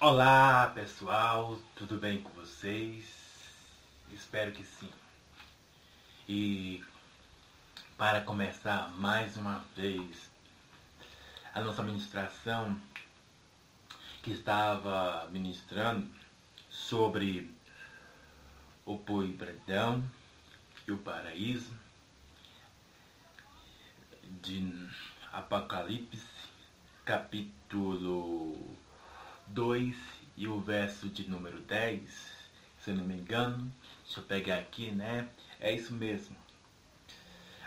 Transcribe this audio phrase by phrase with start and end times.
[0.00, 3.04] Olá pessoal, tudo bem com vocês?
[4.12, 4.88] Espero que sim.
[6.28, 6.84] E
[7.96, 10.30] para começar mais uma vez
[11.52, 12.80] a nossa ministração
[14.22, 16.08] que estava ministrando
[16.70, 17.52] sobre
[18.86, 20.08] o poibredão
[20.86, 21.76] e o paraíso
[24.42, 24.88] de
[25.32, 26.24] Apocalipse
[27.04, 28.77] capítulo
[29.48, 29.96] 2
[30.36, 32.00] e o verso de número 10,
[32.80, 33.72] se eu não me engano.
[34.04, 35.28] Deixa eu pegar aqui, né?
[35.60, 36.36] É isso mesmo.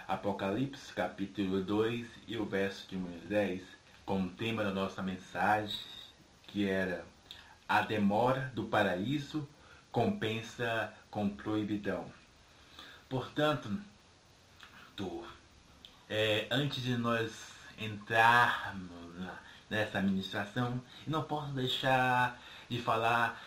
[0.07, 3.61] Apocalipse, capítulo 2 e o verso de número 10,
[4.05, 5.79] com o tema da nossa mensagem,
[6.47, 7.05] que era
[7.67, 9.47] A demora do paraíso
[9.91, 12.11] compensa com proibidão.
[13.09, 13.69] Portanto,
[14.95, 15.25] tu,
[16.09, 19.39] é, antes de nós entrarmos na,
[19.71, 20.79] nessa administração.
[21.07, 22.39] E não posso deixar
[22.69, 23.41] de falar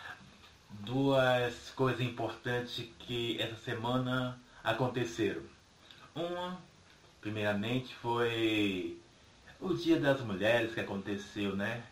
[0.69, 5.43] duas coisas importantes que essa semana aconteceram.
[6.15, 6.59] Uma,
[7.21, 8.99] primeiramente, foi
[9.61, 11.83] o Dia das Mulheres que aconteceu, né?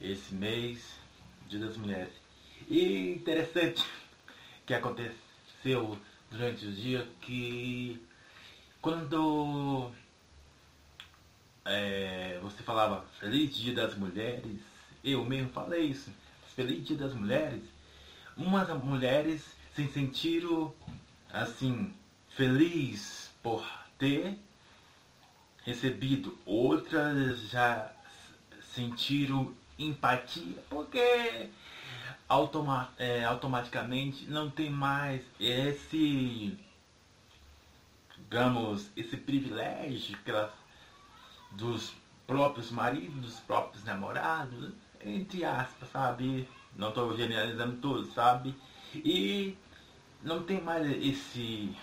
[0.00, 0.98] Esse mês,
[1.48, 2.12] Dia das Mulheres.
[2.68, 3.86] E interessante
[4.66, 5.96] que aconteceu
[6.30, 8.02] durante o dia que
[8.82, 9.92] quando
[12.66, 14.60] falava Feliz Dia das Mulheres,
[15.04, 16.10] eu mesmo falei isso,
[16.56, 17.62] Feliz Dia das Mulheres.
[18.36, 19.42] Umas mulheres
[19.74, 20.74] se sentiram
[21.32, 21.94] assim,
[22.30, 23.64] feliz por
[23.98, 24.36] ter
[25.64, 27.92] recebido, outras já
[28.74, 31.48] sentiram empatia, porque
[32.28, 36.58] automa é, automaticamente não tem mais esse,
[38.18, 40.50] digamos, esse privilégio que elas
[41.52, 41.94] dos
[42.26, 46.48] próprios maridos, dos próprios namorados, entre aspas, sabe?
[46.74, 48.54] Não estou generalizando tudo, sabe?
[48.94, 49.56] E
[50.22, 51.74] não tem mais esse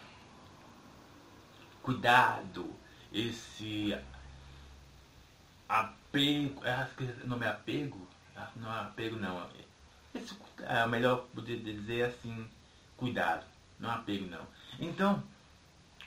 [1.81, 2.73] cuidado,
[3.11, 3.97] esse
[5.67, 8.07] apego, acho que não é apego,
[8.55, 9.49] não é apego não,
[10.13, 12.47] esse, é melhor poder dizer assim,
[12.97, 13.45] cuidado,
[13.79, 14.45] não é apego não.
[14.79, 15.23] Então,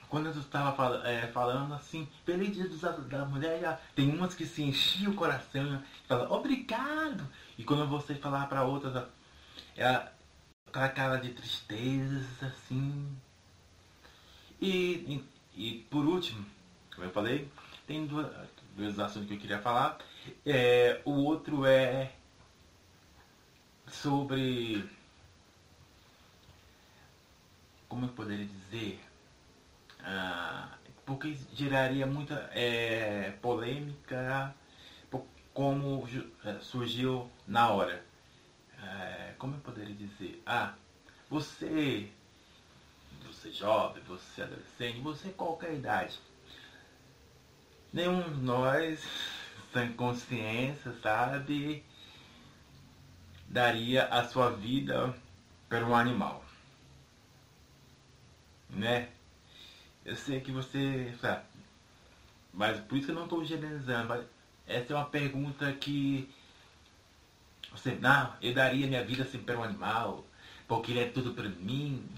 [0.08, 4.46] quando eu estava fal é, falando assim, feliz dia dos, da mulher, tem umas que
[4.46, 7.26] se enchiam o coração e falam, obrigado.
[7.58, 9.04] E quando você falar para outras,
[9.76, 10.12] ela,
[10.66, 13.16] aquela cara de tristeza, assim.
[14.60, 15.24] E, e,
[15.54, 16.44] e, por último,
[16.94, 17.50] como eu falei,
[17.86, 18.26] tem duas,
[18.76, 19.98] dois assuntos que eu queria falar.
[20.44, 22.12] É, o outro é
[23.88, 24.88] sobre.
[27.88, 29.00] Como eu poderia dizer?
[30.06, 34.54] Ah, porque geraria muita é, polêmica
[35.56, 36.06] como
[36.44, 38.04] é, surgiu na hora.
[38.78, 40.42] É, como eu poderia dizer?
[40.44, 40.74] Ah,
[41.30, 42.10] você,
[43.24, 46.18] você jovem, você adolescente, você qualquer idade.
[47.90, 49.02] Nenhum de nós,
[49.72, 51.82] sem consciência, sabe,
[53.48, 55.14] daria a sua vida
[55.70, 56.44] para um animal.
[58.68, 59.08] Né?
[60.06, 61.12] Eu sei que você.
[61.20, 61.42] Sabe,
[62.54, 64.08] mas por isso que eu não estou generalizando.
[64.08, 64.24] Mas
[64.66, 66.30] essa é uma pergunta que.
[67.72, 70.24] Você, não, eu daria minha vida assim para um animal,
[70.68, 72.08] porque ele é tudo para mim.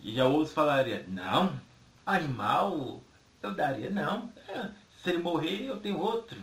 [0.00, 1.58] E já outros falariam, não,
[2.04, 3.00] animal,
[3.40, 4.32] eu daria, não.
[4.48, 4.70] É,
[5.00, 6.38] se ele morrer, eu tenho outro.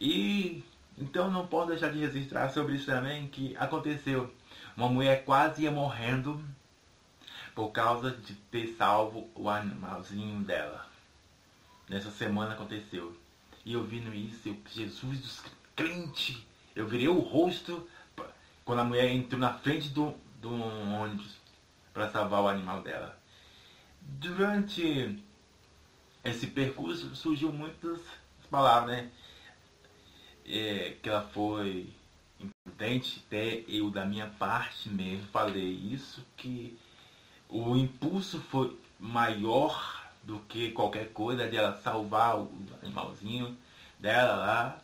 [0.00, 0.64] E
[0.96, 4.32] então não posso deixar de registrar sobre isso também, que aconteceu.
[4.76, 6.42] Uma mulher quase ia morrendo
[7.58, 10.88] por causa de ter salvo o animalzinho dela.
[11.88, 13.18] Nessa semana aconteceu.
[13.64, 15.42] E eu vi no isso, eu, Jesus dos
[15.74, 16.38] crentes,
[16.76, 17.84] eu virei o rosto
[18.64, 21.34] quando a mulher entrou na frente do, do ônibus
[21.92, 23.18] para salvar o animal dela.
[24.02, 25.20] Durante
[26.22, 28.00] esse percurso surgiu muitas
[28.48, 29.10] palavras, né?
[30.46, 31.92] É, que ela foi
[32.38, 36.78] imprudente, até eu da minha parte mesmo falei isso, que
[37.48, 42.50] o impulso foi maior do que qualquer coisa de ela salvar o
[42.82, 43.56] animalzinho
[43.98, 44.78] dela lá.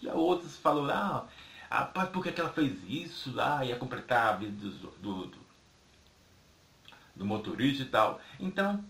[0.00, 1.26] E outros falaram, ah,
[1.70, 3.64] rapaz, por que, que ela fez isso lá?
[3.64, 5.38] Ia completar a vida do, do, do,
[7.16, 8.20] do motorista e tal.
[8.40, 8.84] Então,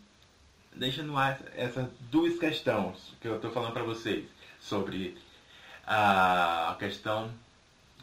[0.74, 4.26] deixa no ar essas duas questões que eu estou falando para vocês.
[4.60, 5.18] Sobre
[5.86, 7.30] a questão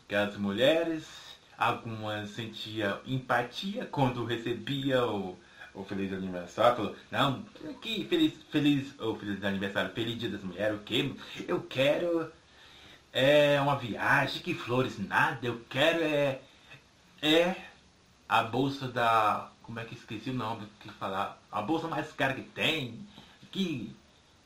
[0.07, 1.26] que as mulheres
[1.57, 5.37] Algumas sentia empatia quando recebia o,
[5.73, 6.75] o feliz aniversário.
[6.75, 7.43] Falou, não,
[7.81, 11.11] que feliz, feliz, o feliz aniversário, feliz dia das mulheres, o quê?
[11.47, 12.31] Eu quero
[13.19, 15.39] é uma viagem, que flores, nada.
[15.41, 16.39] Eu quero é,
[17.21, 17.55] é
[18.29, 19.49] a bolsa da.
[19.63, 21.41] Como é que esqueci o nome que falar?
[21.51, 22.99] A bolsa mais cara que tem.
[23.51, 23.95] Que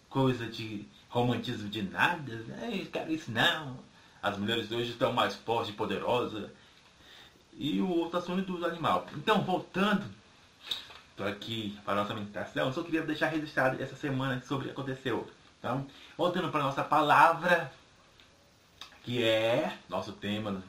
[0.10, 2.34] coisa de romantismo de nada.
[2.34, 2.80] Né?
[2.82, 3.78] Eu quero isso não.
[4.24, 6.50] As mulheres hoje estão mais fortes e poderosas.
[7.54, 9.06] E o outro assunto do animal.
[9.16, 10.04] Então, voltando
[11.24, 12.68] aqui para a nossa meditação.
[12.68, 15.30] Eu só queria deixar registrado essa semana sobre o que aconteceu.
[15.60, 15.86] Então,
[16.18, 17.72] voltando para a nossa palavra,
[19.04, 20.64] que é nosso tema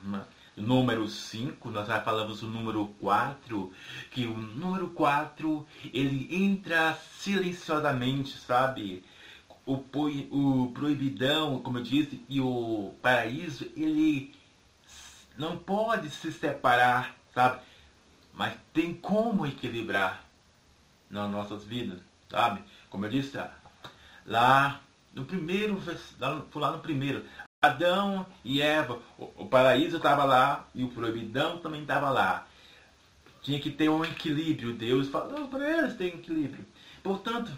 [0.57, 3.73] número 5, nós já falamos o número 4,
[4.11, 9.03] que o número 4, ele entra silenciosamente, sabe?
[9.65, 9.83] O,
[10.31, 14.35] o proibidão, como eu disse, e o paraíso, ele
[15.37, 17.61] não pode se separar, sabe?
[18.33, 20.25] Mas tem como equilibrar
[21.11, 22.01] nas nossas vidas,
[22.31, 22.63] sabe?
[22.89, 23.39] Como eu disse,
[24.27, 24.81] lá
[25.15, 25.81] no primeiro,
[26.19, 27.25] lá, lá no primeiro,
[27.61, 32.47] Adão e Eva, o, paraíso estava lá e o proibidão também estava lá.
[33.43, 34.73] Tinha que ter um equilíbrio.
[34.73, 36.65] Deus falou para eles ter um equilíbrio.
[37.03, 37.53] Portanto,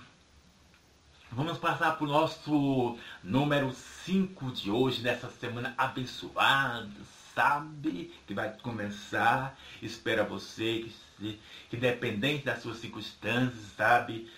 [1.30, 6.90] vamos passar para o nosso número 5 de hoje, nessa semana abençoada,
[7.34, 8.12] sabe?
[8.26, 9.58] Que vai começar.
[9.82, 14.30] Espera você que que independente das suas circunstâncias, sabe,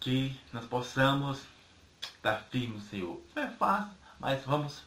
[0.00, 1.42] que nós possamos
[2.00, 3.20] estar firmes, Senhor.
[3.34, 4.82] Não é fácil, mas vamos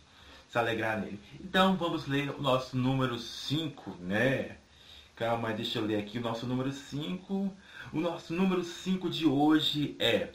[0.50, 1.20] se alegrar nele.
[1.40, 4.58] Então vamos ler o nosso número 5, né?
[5.16, 7.54] Calma, deixa eu ler aqui o nosso número 5.
[7.94, 10.30] O nosso número 5 de hoje é: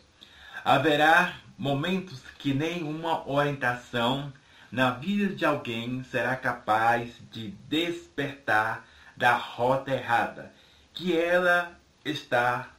[0.64, 4.32] Haverá momentos que nenhuma orientação
[4.70, 8.86] na vida de alguém será capaz de despertar
[9.16, 10.52] da rota errada
[10.94, 12.70] que ela está,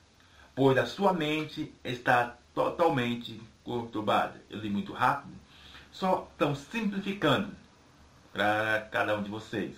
[0.56, 4.42] pois a sua mente está totalmente conturbada.
[4.50, 5.34] Eu li muito rápido,
[5.92, 7.52] só estão simplificando
[8.32, 9.76] para cada um de vocês.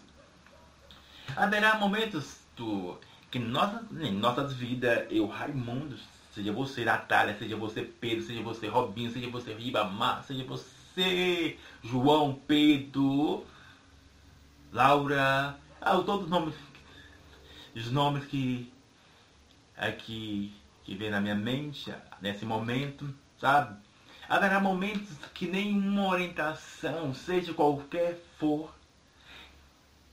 [1.35, 2.99] Haverá momentos do,
[3.31, 5.97] que nossas, em nossas vidas, eu, Raimundo,
[6.31, 10.82] seja você Natália, seja você Pedro, seja você Robinho, seja você Ribamar, seja você
[11.83, 13.45] João, Pedro,
[14.71, 16.55] Laura, ah, todos os nomes
[17.75, 18.71] os nomes que
[19.75, 20.53] aqui
[20.83, 23.75] que vem na minha mente nesse momento, sabe?
[24.27, 28.73] Haverá momentos que nenhuma orientação, seja qualquer for,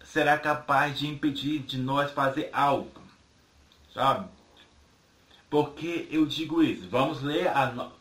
[0.02, 3.00] será capaz de impedir de nós fazer algo,
[3.92, 4.28] sabe?
[5.48, 7.50] Porque eu digo isso, vamos ler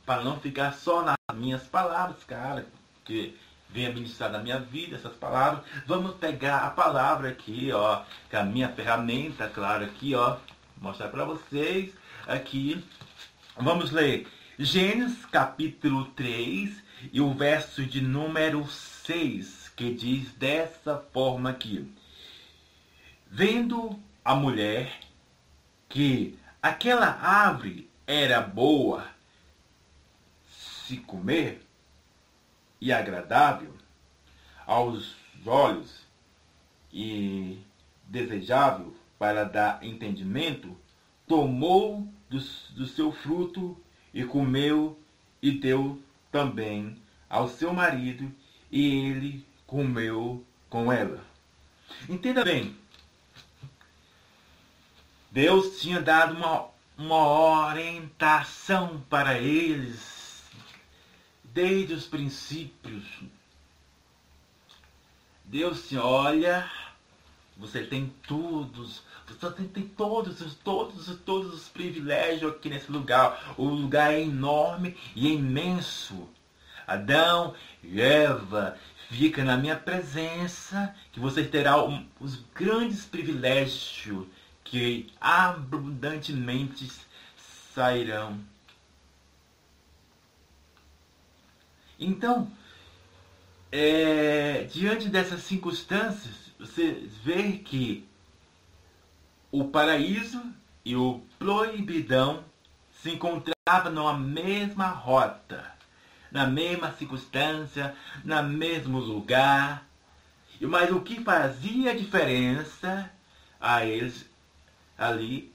[0.05, 2.65] para não ficar só nas minhas palavras, cara,
[3.05, 3.37] que
[3.69, 5.63] venha ministrar na minha vida essas palavras.
[5.85, 10.37] Vamos pegar a palavra aqui, ó, que é a minha ferramenta, claro, aqui, ó,
[10.81, 11.93] mostrar para vocês
[12.27, 12.83] aqui.
[13.57, 14.27] Vamos ler
[14.57, 16.83] Gênesis capítulo 3
[17.13, 21.89] e o verso de número 6, que diz dessa forma aqui:
[23.29, 24.99] Vendo a mulher
[25.87, 29.05] que aquela árvore era boa
[30.89, 31.61] se comer,
[32.81, 33.71] e agradável
[34.65, 35.15] aos
[35.45, 36.01] olhos
[36.91, 37.59] e
[38.05, 40.75] desejável para dar entendimento,
[41.27, 42.39] tomou do,
[42.71, 43.77] do seu fruto
[44.11, 44.99] e comeu
[45.39, 46.01] e deu
[46.31, 46.99] também
[47.29, 48.31] ao seu marido
[48.71, 51.23] e ele comeu com ela.
[52.07, 52.75] Entenda bem,
[55.29, 56.67] Deus tinha dado uma,
[56.97, 57.27] uma
[57.67, 60.18] orientação para eles
[61.59, 63.03] desde os princípios.
[65.43, 66.71] Deus te olha,
[67.57, 73.55] você tem todos, você tem, tem todos, todos, todos os privilégios aqui nesse lugar.
[73.57, 76.29] O lugar é enorme e imenso.
[76.87, 78.77] Adão e Eva,
[79.09, 84.27] fica na minha presença, que você terá um, os grandes privilégios
[84.63, 86.89] que abundantemente
[87.75, 88.39] sairão
[91.99, 92.49] Então,
[93.71, 98.07] é, diante dessas circunstâncias, você vê que
[99.51, 100.41] o paraíso
[100.85, 102.43] e o proibidão
[102.91, 105.71] se encontravam numa mesma rota,
[106.31, 109.85] na mesma circunstância, no mesmo lugar.
[110.61, 113.11] Mas o que fazia diferença
[113.59, 114.25] a eles
[114.97, 115.53] ali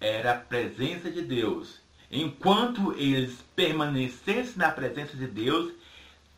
[0.00, 1.80] era a presença de Deus.
[2.10, 5.72] Enquanto eles permanecessem na presença de Deus,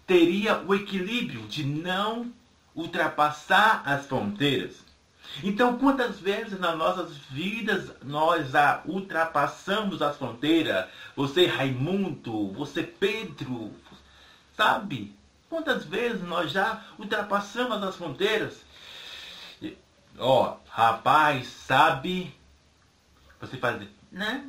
[0.07, 2.33] teria o equilíbrio de não
[2.75, 4.83] ultrapassar as fronteiras.
[5.43, 10.87] Então, quantas vezes nas nossas vidas nós já ultrapassamos as fronteiras?
[11.17, 13.73] Você, Raimundo, você, Pedro,
[14.57, 15.15] sabe?
[15.49, 18.63] Quantas vezes nós já ultrapassamos as fronteiras?
[20.19, 22.35] Ó, oh, rapaz, sabe?
[23.41, 24.45] Você faz, né?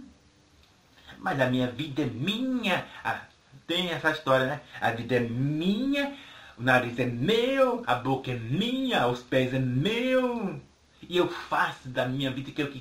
[1.19, 2.85] Mas a minha vida é minha.
[3.03, 3.21] Ah,
[3.67, 4.61] tem essa história, né?
[4.79, 6.15] A vida é minha,
[6.57, 10.61] o nariz é meu, a boca é minha, os pés é meu.
[11.09, 12.71] E eu faço da minha vida o que eu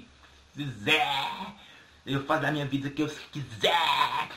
[0.55, 1.55] quiser.
[2.05, 4.29] Eu faço da minha vida o que eu quiser.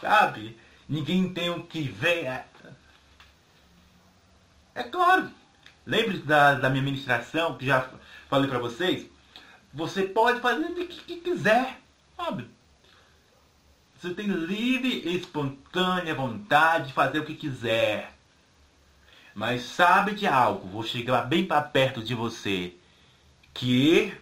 [0.00, 0.56] Sabe?
[0.88, 2.44] Ninguém tem o que ver.
[4.74, 5.30] É claro.
[5.86, 7.88] Lembre da, da minha ministração, que já
[8.28, 9.08] falei para vocês.
[9.72, 11.80] Você pode fazer o que, que quiser.
[12.16, 12.48] Sabe?
[14.00, 18.16] Você tem livre e espontânea vontade de fazer o que quiser.
[19.34, 20.66] Mas sabe de algo?
[20.68, 22.72] Vou chegar bem para perto de você.
[23.52, 24.14] Que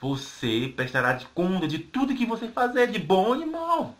[0.00, 3.94] você prestará de conta de tudo que você fazer de bom e mal.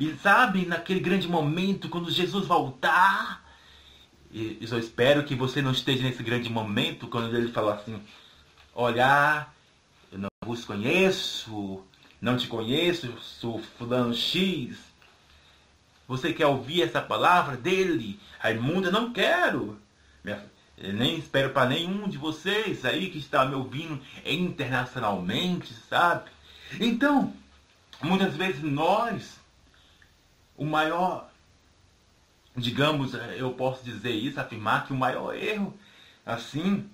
[0.00, 3.44] E sabe, naquele grande momento, quando Jesus voltar,
[4.30, 8.02] e eu espero que você não esteja nesse grande momento, quando ele falou assim,
[8.74, 9.54] olhar,
[10.10, 11.84] eu não vos conheço,
[12.22, 14.78] não te conheço, sou fulano X.
[16.06, 18.20] Você quer ouvir essa palavra dele?
[18.38, 19.76] Raimundo, eu não quero.
[20.78, 26.30] Eu nem espero para nenhum de vocês aí que está me ouvindo internacionalmente, sabe?
[26.78, 27.34] Então,
[28.00, 29.40] muitas vezes nós,
[30.56, 31.28] o maior,
[32.56, 35.76] digamos, eu posso dizer isso, afirmar que o maior erro,
[36.24, 36.88] assim,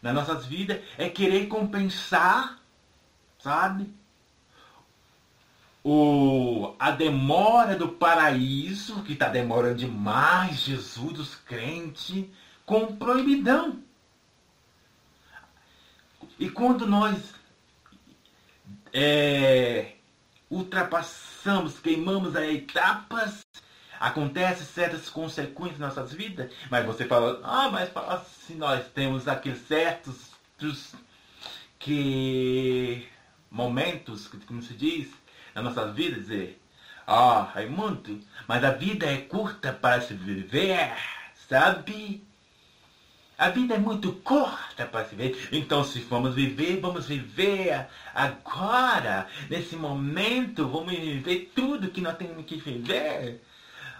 [0.00, 2.60] nas nossas vidas é querer compensar,
[3.40, 3.92] sabe?
[5.84, 12.24] O, a demora do paraíso, que está demorando demais, Jesus dos crentes,
[12.64, 13.82] com proibidão.
[16.38, 17.34] E quando nós
[18.94, 19.92] é,
[20.50, 23.44] ultrapassamos, queimamos as etapas,
[24.00, 27.90] acontecem certas consequências nas nossas vidas, mas você fala, ah, mas
[28.26, 30.32] se nós temos aqueles certos
[31.78, 33.06] que
[33.50, 35.12] momentos, como se diz,
[35.54, 36.60] na nossa vida dizer,
[37.06, 40.92] ah, oh, Raimundo, mas a vida é curta para se viver,
[41.48, 42.22] sabe?
[43.36, 45.48] A vida é muito curta para se viver.
[45.52, 52.44] Então, se vamos viver, vamos viver agora, nesse momento, vamos viver tudo que nós temos
[52.46, 53.42] que viver.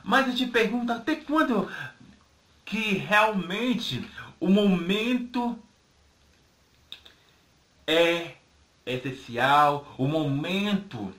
[0.03, 1.71] Mas eu te pergunto, até quando
[2.65, 4.09] que realmente
[4.41, 5.59] o momento
[7.87, 8.35] é
[8.87, 11.13] essencial, o momento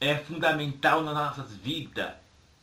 [0.00, 2.12] é fundamental nas nossas vidas,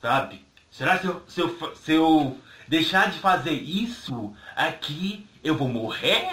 [0.01, 0.45] sabe?
[0.71, 2.37] Será se eu, se eu, se eu
[2.67, 6.29] deixar de fazer isso aqui, eu vou morrer?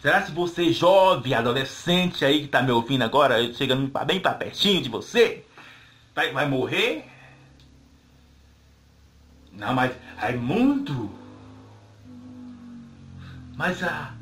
[0.00, 4.82] Será se você, jovem, adolescente aí que tá me ouvindo agora, chegando bem para pertinho
[4.82, 5.44] de você,
[6.14, 7.10] vai, vai morrer?
[9.52, 11.10] Não, mas Raimundo,
[13.56, 14.12] mas a,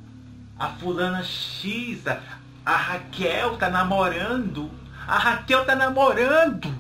[0.59, 2.21] a fulana X, a,
[2.65, 4.71] a Raquel tá namorando
[5.07, 6.73] a Raquel tá namorando.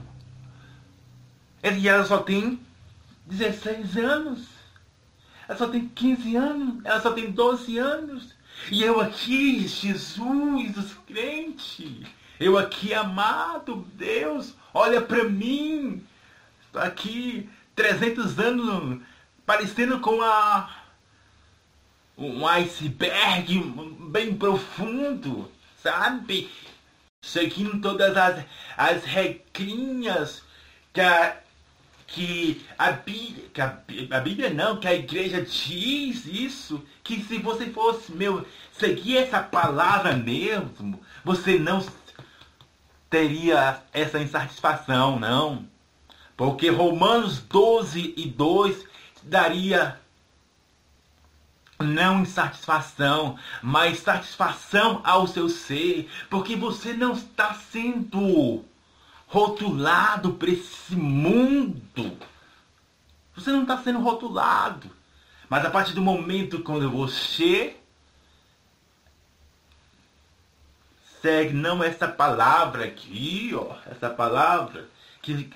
[1.63, 2.61] E ela só tem
[3.27, 4.49] 16 anos.
[5.49, 6.85] Ela só tem 15 anos.
[6.85, 8.35] Ela só tem 12 anos.
[8.71, 12.07] E eu aqui, Jesus, os crentes.
[12.39, 16.05] Eu aqui, amado Deus, olha para mim.
[16.67, 19.01] Estou aqui 300 anos,
[19.47, 20.69] parecendo com a,
[22.17, 23.61] um iceberg
[24.11, 25.51] bem profundo,
[25.83, 26.51] sabe?
[27.23, 28.45] Seguindo todas as,
[28.77, 30.43] as regrinhas
[30.93, 31.37] que a,
[32.09, 33.79] que a, Bíblia, que a,
[34.11, 39.41] a Bíblia não, que a igreja diz isso, que se você fosse, meu, seguir essa
[39.41, 41.87] palavra mesmo, você não
[43.09, 45.67] teria essa insatisfação, não.
[46.37, 48.85] Porque Romanos 12 e 2
[49.23, 50.02] daria
[51.83, 58.65] não insatisfação, mas satisfação ao seu ser, porque você não está sendo
[59.27, 62.17] rotulado para esse mundo.
[63.35, 64.91] Você não está sendo rotulado.
[65.49, 67.77] Mas a partir do momento quando você
[71.23, 74.89] segue não essa palavra aqui, ó, essa palavra
[75.23, 75.49] que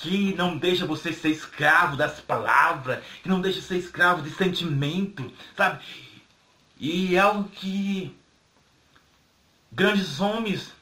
[0.00, 5.30] que não deixa você ser escravo das palavras, que não deixa ser escravo de sentimento,
[5.56, 5.84] sabe?
[6.78, 8.16] E é algo que
[9.72, 10.72] grandes homens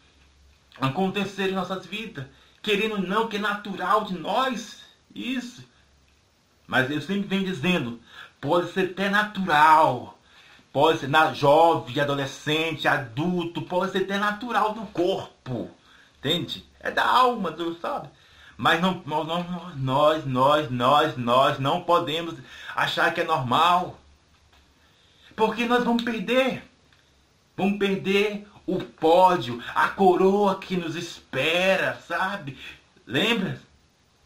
[0.78, 2.26] aconteceram em nossas vidas,
[2.62, 4.82] querendo não, que é natural de nós,
[5.14, 5.64] isso.
[6.66, 8.00] Mas eu sempre venho dizendo,
[8.40, 10.18] pode ser até natural,
[10.72, 15.70] pode ser na, jovem, adolescente, adulto, pode ser até natural do corpo,
[16.18, 16.66] entende?
[16.80, 18.10] É da alma, do, sabe?
[18.56, 19.24] Mas não, não,
[19.76, 22.34] nós, nós, nós, nós não podemos
[22.74, 24.00] achar que é normal.
[25.34, 26.62] Porque nós vamos perder.
[27.56, 32.58] Vamos perder o pódio, a coroa que nos espera, sabe?
[33.06, 33.60] Lembra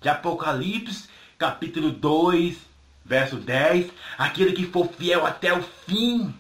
[0.00, 2.56] de Apocalipse, capítulo 2,
[3.04, 3.90] verso 10?
[4.16, 6.34] Aquele que for fiel até o fim.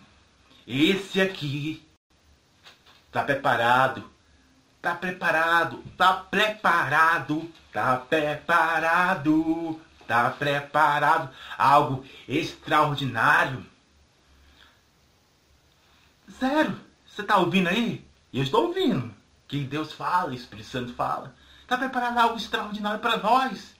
[0.66, 1.82] Esse aqui
[3.06, 4.09] está preparado.
[4.80, 5.84] Está preparado.
[5.92, 7.52] Está preparado.
[7.66, 9.80] Está preparado.
[10.00, 11.28] Está preparado.
[11.58, 13.66] Algo extraordinário.
[16.30, 16.80] Zero.
[17.06, 18.02] Você está ouvindo aí?
[18.32, 19.14] Eu estou ouvindo.
[19.46, 21.34] Que Deus fala, Espírito Santo fala.
[21.60, 23.76] Está preparado algo extraordinário para nós.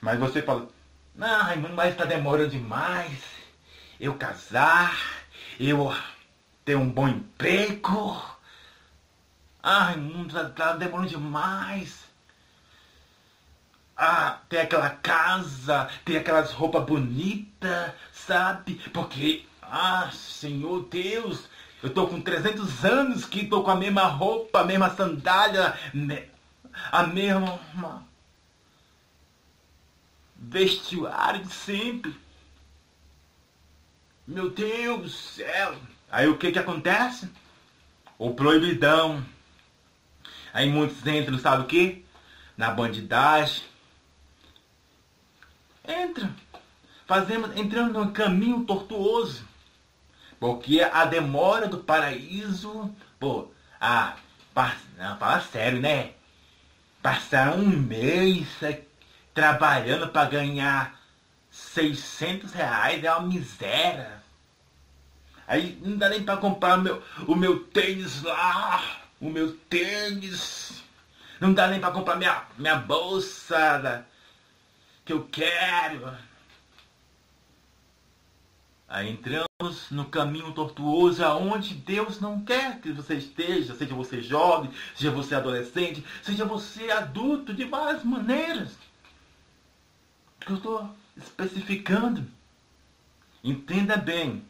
[0.00, 0.68] Mas você fala,
[1.16, 3.24] não, mas está demorando demais.
[3.98, 4.96] Eu casar,
[5.58, 5.92] eu
[6.64, 8.38] ter um bom emprego.
[9.62, 12.04] Ai, mundo está tá demorando demais.
[13.96, 18.74] Ah, tem aquela casa, tem aquelas roupas bonitas, sabe?
[18.94, 21.48] Porque, ah, Senhor Deus,
[21.82, 25.74] eu tô com 300 anos que tô com a mesma roupa, a mesma sandália,
[26.90, 27.60] a mesma
[30.40, 32.18] vestuário de sempre.
[34.26, 35.76] Meu Deus do céu.
[36.10, 37.28] Aí o que que acontece?
[38.18, 39.22] O proibidão.
[40.52, 42.04] Aí muitos entram, sabe o que?
[42.56, 43.62] Na bandidagem.
[45.86, 46.30] Entra.
[47.06, 49.44] Fazemos, entrando num caminho tortuoso.
[50.38, 53.48] Porque a demora do paraíso, pô,
[53.80, 54.16] ah,
[54.96, 56.12] não, fala sério, né?
[57.02, 58.46] Passar um mês
[59.32, 61.00] trabalhando para ganhar
[61.50, 64.22] 600 reais é uma miséria.
[65.46, 70.82] Aí não dá nem para comprar o meu, o meu tênis lá, o meu tênis.
[71.40, 74.06] Não dá nem para comprar minha, minha bolsa
[75.04, 76.16] que eu quero.
[78.88, 84.70] Aí entramos no caminho tortuoso aonde Deus não quer que você esteja, seja você jovem,
[84.96, 88.72] seja você adolescente, seja você adulto, de várias maneiras.
[90.40, 92.26] Que eu estou especificando.
[93.44, 94.44] Entenda bem.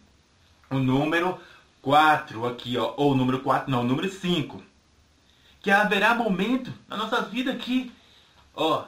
[0.71, 1.39] O número
[1.83, 4.63] 4 aqui, ó, ou o número 4, não, o número 5.
[5.61, 7.93] Que haverá momento na nossa vida que,
[8.55, 8.87] ó,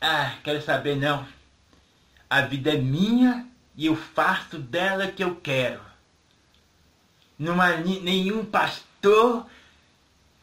[0.00, 1.26] ah, quero saber não
[2.28, 5.80] a vida é minha e eu faço dela que eu quero.
[7.38, 9.46] Não há nenhum pastor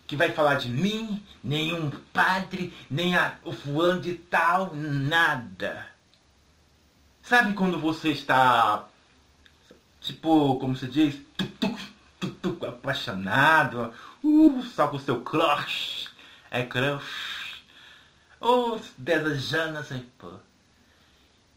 [0.06, 5.88] que vai falar de mim, nenhum padre, nem a, o fulano de tal, nada.
[7.22, 8.86] Sabe quando você está,
[10.02, 11.80] tipo, como se diz, tuc, tuc,
[12.84, 16.10] apaixonado, uh, só com o seu crush,
[16.52, 17.64] é crush,
[18.42, 20.34] ou desejando assim, pô.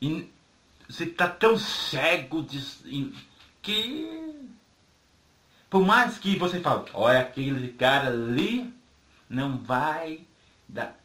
[0.01, 0.31] E
[0.89, 3.12] você está tão cego de,
[3.61, 4.49] que?
[5.69, 8.73] Por mais que você fale, olha aquele cara ali
[9.29, 10.21] não vai
[10.69, 10.97] dar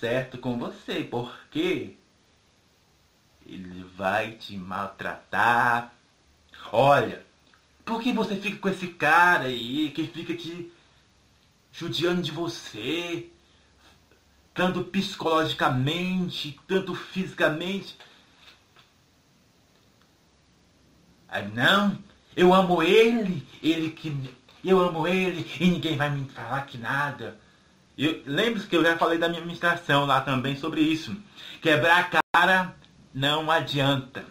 [0.00, 1.96] certo com você, porque
[3.44, 5.92] ele vai te maltratar.
[6.72, 7.24] Olha,
[7.84, 10.72] por que você fica com esse cara aí que fica te
[11.72, 13.30] judiando de você?
[14.54, 17.98] tanto psicologicamente, tanto fisicamente.
[21.28, 21.98] Aí, não,
[22.36, 24.16] eu amo ele, ele que
[24.64, 27.36] eu amo ele e ninguém vai me falar que nada.
[27.98, 31.14] Lembre-se que eu já falei da minha administração lá também sobre isso.
[31.60, 32.76] Quebrar a cara
[33.12, 34.24] não adianta.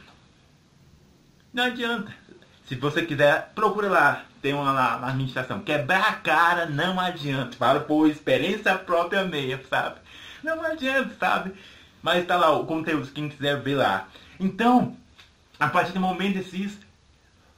[1.53, 2.15] Não adianta.
[2.65, 4.25] Se você quiser, procure lá.
[4.41, 5.61] Tem uma lá na administração.
[5.61, 7.57] Quebrar a cara não adianta.
[7.57, 9.97] Falo por experiência própria meia, sabe?
[10.43, 11.53] Não adianta, sabe?
[12.01, 14.07] Mas tá lá o conteúdo, quem quiser ver lá.
[14.39, 14.97] Então,
[15.59, 16.77] a partir do momento desses,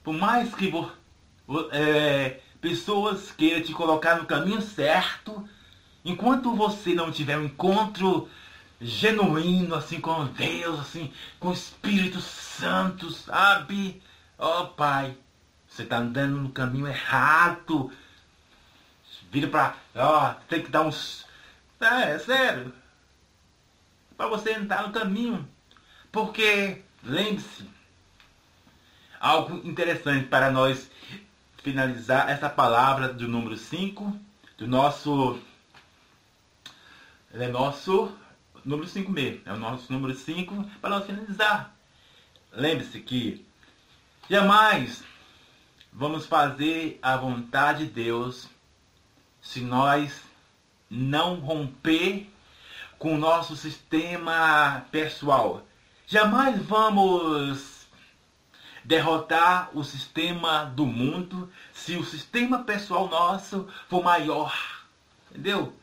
[0.03, 0.91] por mais que vo,
[1.71, 5.47] é, pessoas queiram te colocar no caminho certo,
[6.03, 8.29] enquanto você não tiver um encontro
[8.79, 14.01] genuíno assim com Deus, assim, com o Espírito Santo, sabe?
[14.37, 15.17] Oh, Pai,
[15.67, 17.91] você está andando no caminho errado.
[19.31, 21.25] Vira para, ó, oh, tem que dar uns
[21.79, 22.73] é, é sério.
[24.17, 25.47] Para você entrar no caminho.
[26.11, 27.69] Porque, lembre-se,
[29.19, 30.89] algo interessante para nós
[31.57, 34.17] finalizar essa palavra do número 5,
[34.57, 35.39] do nosso.
[37.33, 38.17] É nosso
[38.63, 39.41] número 5 mesmo.
[39.45, 41.75] É o nosso número 5 para nós finalizar.
[42.53, 43.44] Lembre-se que
[44.29, 45.03] jamais
[45.91, 48.49] vamos fazer a vontade de Deus
[49.41, 50.21] se nós
[50.89, 52.29] não romper
[52.97, 55.65] com o nosso sistema pessoal.
[56.07, 57.87] Jamais vamos
[58.83, 64.55] derrotar o sistema do mundo se o sistema pessoal nosso for maior.
[65.29, 65.75] Entendeu?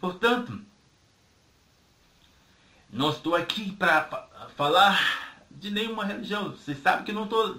[0.00, 0.60] Portanto,
[2.90, 6.50] não estou aqui para falar de nenhuma religião.
[6.50, 7.56] Você sabe que não estou.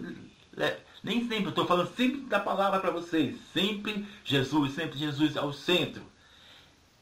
[0.59, 3.39] É, nem sempre, estou falando sempre da palavra para vocês.
[3.53, 6.03] Sempre Jesus, sempre Jesus ao centro.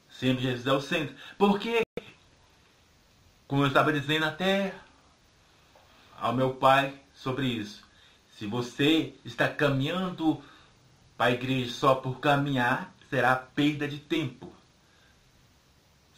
[0.10, 1.16] Sempre Jesus ao centro.
[1.38, 1.82] Porque,
[3.48, 4.74] como eu estava dizendo até
[6.20, 7.84] ao meu pai sobre isso,
[8.38, 10.42] se você está caminhando
[11.18, 14.54] para a igreja só por caminhar, será perda de tempo.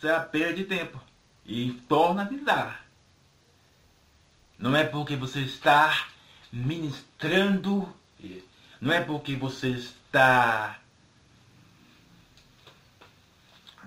[0.01, 0.99] Será perda de tempo.
[1.45, 2.85] E torna a avisar.
[4.57, 6.09] Não é porque você está
[6.51, 7.93] ministrando,
[8.81, 10.79] não é porque você está,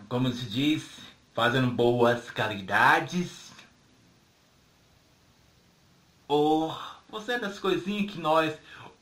[0.08, 0.88] como se diz,
[1.34, 3.52] fazendo boas caridades,
[6.28, 6.76] ou
[7.08, 8.56] você é das coisinhas que nós,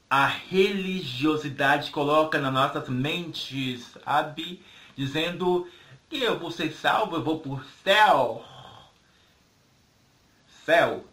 [0.09, 4.65] a religiosidade coloca nas nossas mentes, sabe?
[4.97, 5.71] Dizendo
[6.09, 8.45] que eu vou ser salvo, eu vou por céu.
[10.65, 11.07] Céu.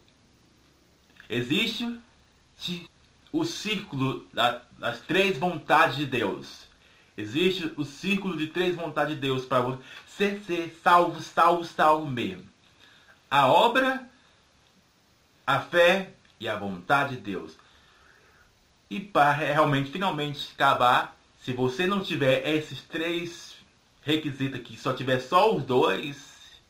[1.29, 1.99] Existe
[3.31, 4.25] o círculo
[4.77, 6.67] das três vontades de Deus.
[7.15, 12.47] Existe o círculo de três vontades de Deus para você ser salvo, salvo, salvo mesmo.
[13.29, 14.07] A obra,
[15.45, 17.57] a fé e a vontade de Deus.
[18.89, 23.55] E para realmente, finalmente acabar, se você não tiver esses três
[24.01, 26.61] requisitos aqui, só tiver só os dois,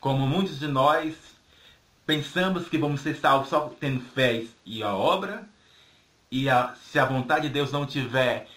[0.00, 1.35] como muitos de nós
[2.06, 5.46] pensamos que vamos ser salvos só tendo fé e a obra,
[6.30, 8.48] e a, se a vontade de Deus não tiver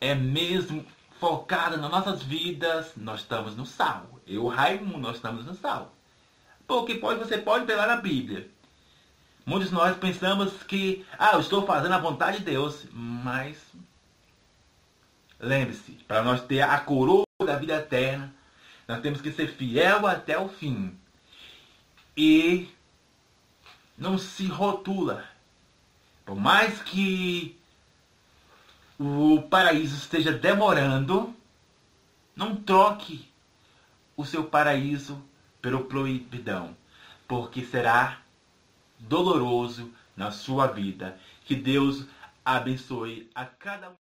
[0.00, 0.84] é mesmo
[1.20, 4.06] focada nas nossas vidas, nós estamos no sal.
[4.26, 5.94] Eu, Raimundo, nós estamos no sal.
[6.66, 8.48] Porque pode, você pode pegar na Bíblia.
[9.44, 13.58] Muitos de nós pensamos que, ah, eu estou fazendo a vontade de Deus, mas
[15.38, 18.32] lembre-se, para nós ter a coroa da vida eterna,
[18.86, 20.98] nós temos que ser fiel até o fim.
[22.16, 22.68] E
[23.96, 25.24] não se rotula.
[26.24, 27.58] Por mais que
[28.98, 31.34] o paraíso esteja demorando,
[32.36, 33.28] não troque
[34.16, 35.22] o seu paraíso
[35.60, 36.76] pelo proibidão,
[37.26, 38.20] porque será
[38.98, 41.18] doloroso na sua vida.
[41.44, 42.06] Que Deus
[42.44, 44.09] abençoe a cada um.